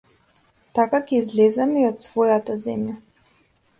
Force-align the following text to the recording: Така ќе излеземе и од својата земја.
Така 0.79 1.01
ќе 1.11 1.19
излеземе 1.25 1.83
и 1.85 1.85
од 1.93 2.01
својата 2.09 2.57
земја. 2.65 2.97